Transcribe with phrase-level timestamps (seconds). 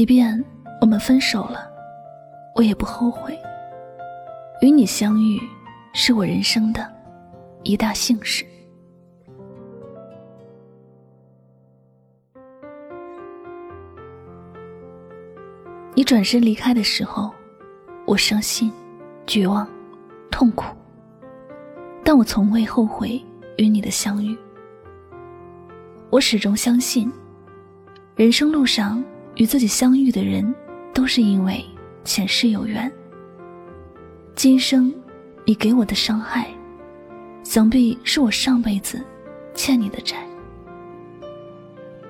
[0.00, 0.42] 即便
[0.80, 1.70] 我们分手了，
[2.54, 3.38] 我也不后悔。
[4.62, 5.38] 与你相遇，
[5.92, 6.90] 是我人生的
[7.64, 8.42] 一大幸事。
[15.94, 17.30] 你转身离开的时候，
[18.06, 18.72] 我伤心、
[19.26, 19.68] 绝望、
[20.30, 20.74] 痛苦，
[22.02, 23.22] 但我从未后悔
[23.58, 24.34] 与你的相遇。
[26.08, 27.12] 我始终相信，
[28.16, 29.04] 人生路上。
[29.40, 30.54] 与自己相遇的人，
[30.92, 31.64] 都是因为
[32.04, 32.92] 前世有缘。
[34.34, 34.92] 今生
[35.46, 36.46] 你给我的伤害，
[37.42, 39.02] 想必是我上辈子
[39.54, 40.18] 欠你的债。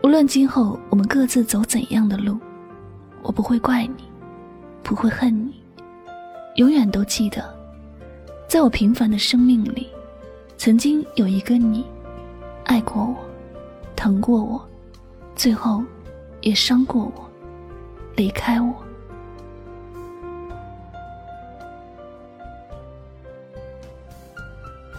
[0.03, 2.37] 无论今后我们各自走怎样的路，
[3.23, 4.03] 我不会怪你，
[4.83, 5.55] 不会恨你，
[6.57, 7.45] 永远都记得，
[8.49, 9.87] 在我平凡的生命里，
[10.57, 11.87] 曾经有一个你，
[12.65, 13.15] 爱过我，
[13.95, 14.61] 疼过我，
[15.37, 15.81] 最后。
[16.41, 17.31] 也伤过我，
[18.17, 18.75] 离开我。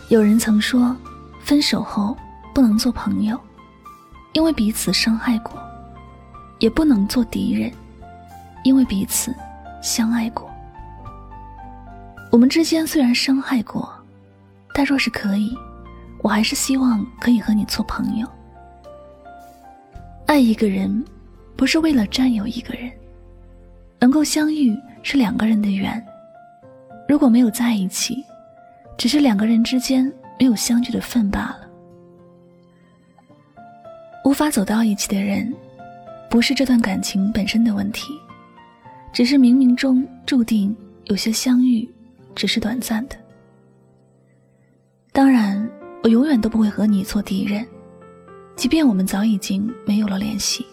[0.10, 0.96] 有人曾说，
[1.42, 2.16] 分手后
[2.54, 3.40] 不能做朋友，
[4.34, 5.54] 因为彼此伤害过；
[6.60, 7.72] 也不能做敌人，
[8.64, 9.34] 因为彼此
[9.82, 10.50] 相爱过。
[12.30, 13.90] 我们之间虽然伤害过，
[14.74, 15.58] 但若是可以，
[16.22, 18.28] 我还是希望可以和你做朋友。
[20.28, 21.04] 爱一个人。
[21.56, 22.92] 不是为了占有一个人，
[24.00, 26.04] 能够相遇是两个人的缘。
[27.08, 28.24] 如果没有在一起，
[28.98, 31.68] 只是两个人之间没有相聚的份罢了。
[34.24, 35.54] 无法走到一起的人，
[36.30, 38.14] 不是这段感情本身的问题，
[39.12, 40.76] 只是冥冥中注定
[41.06, 41.88] 有些相遇
[42.34, 43.16] 只是短暂的。
[45.12, 45.70] 当然，
[46.04, 47.66] 我永远都不会和你做敌人，
[48.56, 50.66] 即便我们早已经没有了联系。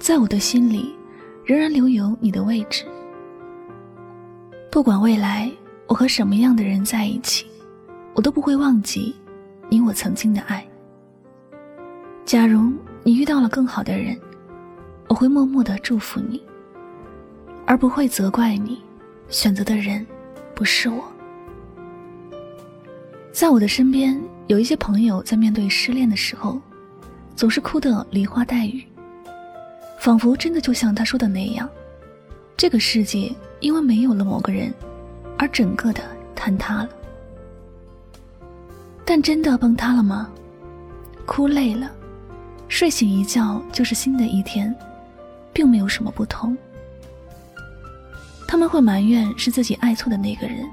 [0.00, 0.96] 在我的心里，
[1.44, 2.86] 仍然留有你的位置。
[4.72, 5.52] 不管未来
[5.86, 7.46] 我和什么样的人在一起，
[8.14, 9.14] 我都不会忘记
[9.68, 10.66] 你我曾经的爱。
[12.24, 12.72] 假如
[13.02, 14.18] 你遇到了更好的人，
[15.06, 16.42] 我会默默的祝福你，
[17.66, 18.82] 而不会责怪你
[19.28, 20.04] 选择的人
[20.54, 21.04] 不是我。
[23.30, 26.58] 在我的身边，有一些朋友在面对失恋的时候，
[27.36, 28.82] 总是哭得梨花带雨。
[30.00, 31.68] 仿佛真的就像他说的那样，
[32.56, 33.30] 这个世界
[33.60, 34.72] 因为没有了某个人，
[35.36, 36.02] 而整个的
[36.34, 36.88] 坍塌了。
[39.04, 40.30] 但真的崩塌了吗？
[41.26, 41.90] 哭累了，
[42.66, 44.74] 睡醒一觉就是新的一天，
[45.52, 46.56] 并没有什么不同。
[48.48, 50.66] 他们会埋怨是自己爱错的那个人，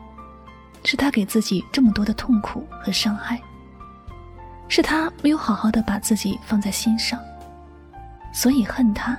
[0.86, 3.42] 是他给自己这么多的痛苦和伤害，
[4.70, 7.20] 是他没有好好的把自己放在心上。
[8.40, 9.18] 所以恨他，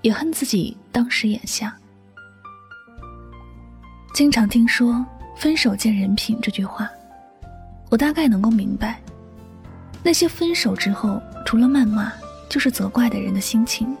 [0.00, 1.74] 也恨自己当时眼瞎。
[4.14, 5.04] 经常听说
[5.34, 6.88] “分手见人品”这句话，
[7.90, 9.00] 我大概能够明白，
[10.04, 12.12] 那些分手之后除了谩骂
[12.48, 13.96] 就是责怪的人的心情，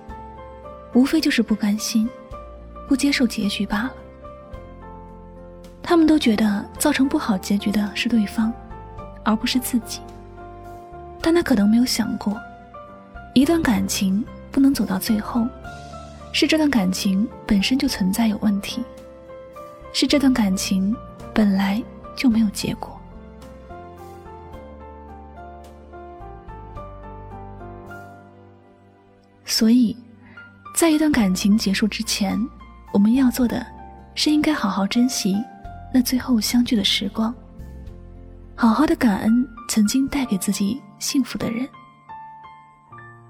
[0.92, 2.08] 无非就是不甘心，
[2.86, 3.92] 不接受结局罢了。
[5.82, 8.52] 他们都觉得造成不好结局的是对方，
[9.24, 9.98] 而不是自己，
[11.20, 12.40] 但他可能没有想过。
[13.38, 15.46] 一段感情不能走到最后，
[16.32, 18.82] 是这段感情本身就存在有问题，
[19.92, 20.92] 是这段感情
[21.32, 21.80] 本来
[22.16, 23.00] 就没有结果。
[29.46, 29.96] 所以，
[30.74, 32.36] 在一段感情结束之前，
[32.92, 33.64] 我们要做的
[34.16, 35.36] 是应该好好珍惜
[35.94, 37.32] 那最后相聚的时光，
[38.56, 41.68] 好好的感恩曾经带给自己幸福的人。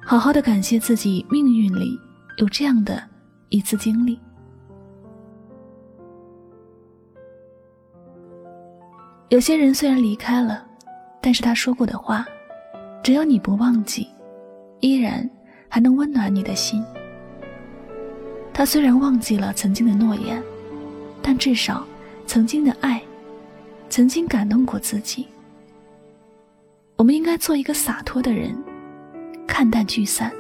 [0.09, 2.01] 好好的感谢自己命运里
[2.39, 2.99] 有这样的
[3.51, 4.19] 一次经历。
[9.29, 10.67] 有些人虽然离开了，
[11.21, 12.27] 但是他说过的话，
[13.03, 14.09] 只要你不忘记，
[14.81, 15.29] 依然
[15.69, 16.83] 还能温暖你的心。
[18.51, 20.43] 他虽然忘记了曾经的诺言，
[21.21, 21.87] 但至少
[22.27, 23.03] 曾经的爱，
[23.91, 25.29] 曾经感动过自己。
[26.97, 28.57] 我们应该做一个洒脱的人，
[29.59, 30.33] 看淡聚散，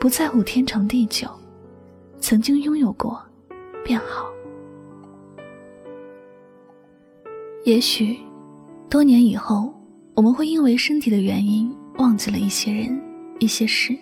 [0.00, 1.28] 不在乎天长地久，
[2.18, 3.22] 曾经拥有过，
[3.84, 4.26] 便好。
[7.66, 8.18] 也许，
[8.88, 9.74] 多年以后，
[10.14, 12.98] 我们会因为身体的原因忘记了一些人、
[13.38, 13.94] 一些事。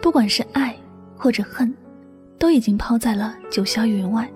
[0.00, 0.72] 不管是爱
[1.16, 1.74] 或者恨，
[2.38, 4.30] 都已经抛在了九霄云外。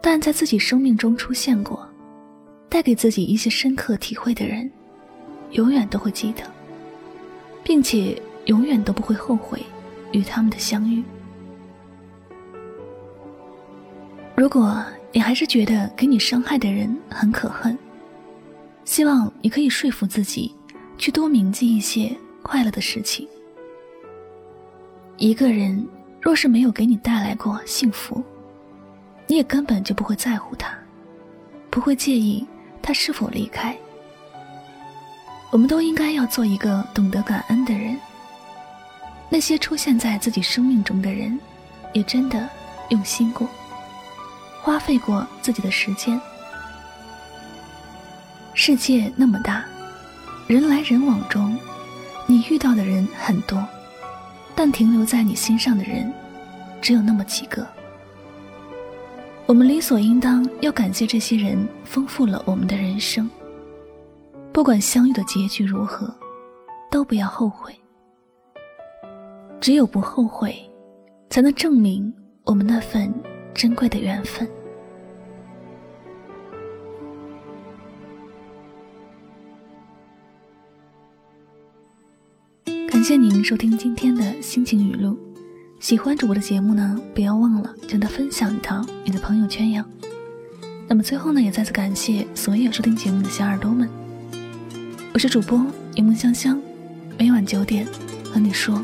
[0.00, 1.86] 但在自己生命中出现过。
[2.70, 4.72] 带给自己一些深刻体会的人，
[5.50, 6.42] 永远都会记得，
[7.62, 9.64] 并且永远都不会后悔
[10.12, 11.02] 与他们的相遇。
[14.34, 17.78] 如果你还是觉得给你伤害的人很可恨，
[18.84, 20.54] 希望你可以说服自己，
[20.98, 23.28] 去多铭记一些快乐的事情。
[25.18, 25.86] 一个人
[26.20, 28.22] 若是没有给你带来过幸福，
[29.26, 30.76] 你也根本就不会在乎他，
[31.70, 32.46] 不会介意。
[32.84, 33.76] 他是否离开？
[35.52, 37.94] 我们都应该要做一个懂得感恩的人。
[39.28, 41.38] 那些出现在自己生命中的人，
[41.92, 42.48] 也真的
[42.88, 43.46] 用心过，
[44.62, 46.18] 花费过自己的时间。
[48.54, 49.62] 世界那么大，
[50.46, 51.54] 人来人往中，
[52.26, 53.62] 你遇到的人很多，
[54.54, 56.10] 但停留在你心上的人，
[56.80, 57.66] 只有那么几个。
[59.44, 63.28] 我们理所应当要感谢这些人，丰富了我们的人生。
[64.52, 66.14] 不管相遇的结局如何，
[66.90, 67.74] 都不要后悔。
[69.60, 70.54] 只有不后悔，
[71.30, 72.12] 才能证明
[72.44, 73.12] 我们那份
[73.54, 74.46] 珍贵的缘分。
[82.90, 85.18] 感谢您收听今天的心情语录。
[85.80, 89.84] 喜欢主播的节目呢，不要忘了将它分享到你的朋友圈呀。
[90.86, 94.01] 那么最后呢，也再次感谢所有收听节目的小耳朵们。
[95.14, 95.62] 我是主播
[95.94, 96.58] 柠檬香香，
[97.18, 97.86] 每晚九点
[98.32, 98.80] 和你说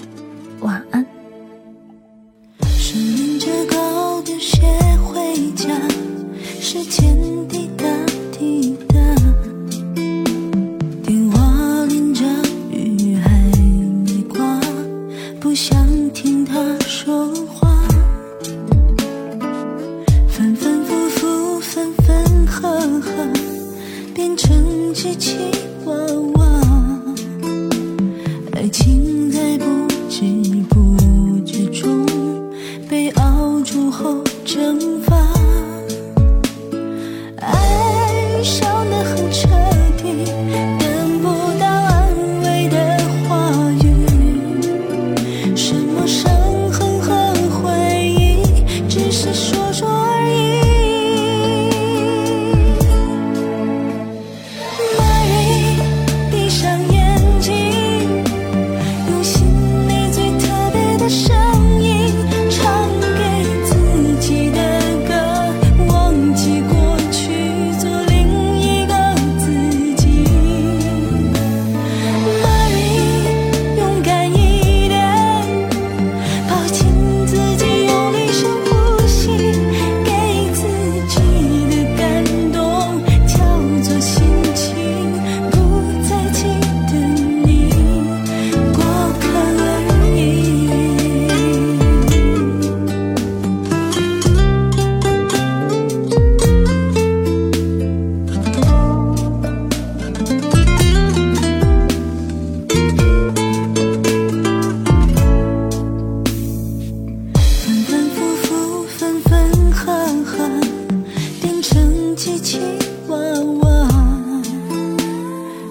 [0.60, 1.04] 晚安。
[2.76, 4.60] 顺着高跟鞋
[5.02, 5.70] 回家，
[6.60, 7.16] 时间
[7.48, 7.87] 滴答
[28.78, 30.24] 爱情在不知
[30.68, 32.06] 不觉中
[32.88, 35.07] 被熬煮后蒸发，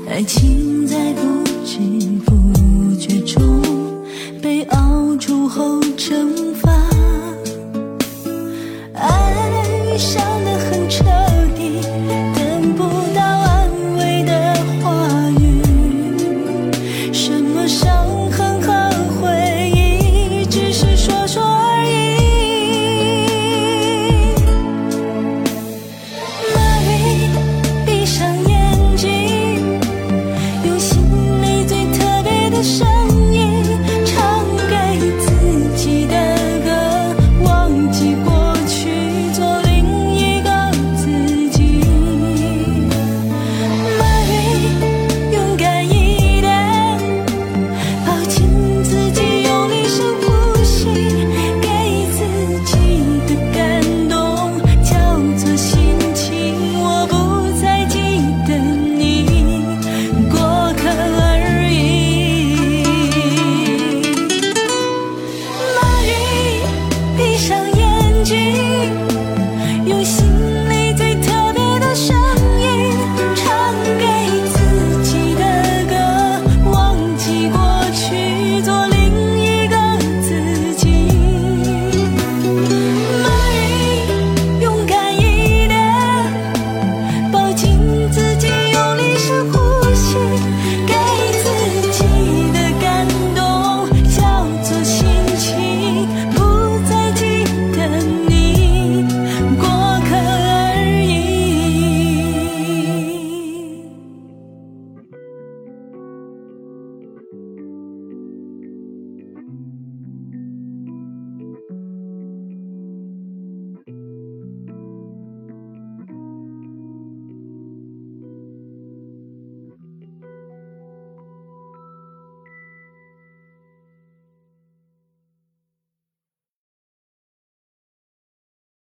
[0.10, 1.78] 爱情在不知
[2.26, 3.62] 不觉中
[4.42, 6.72] 被熬煮后蒸发。
[8.94, 10.37] 爱上。